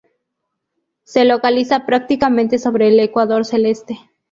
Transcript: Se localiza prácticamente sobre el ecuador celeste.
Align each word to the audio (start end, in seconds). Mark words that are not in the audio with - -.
Se 1.03 1.25
localiza 1.25 1.85
prácticamente 1.85 2.57
sobre 2.57 2.87
el 2.87 2.99
ecuador 2.99 3.45
celeste. 3.45 3.99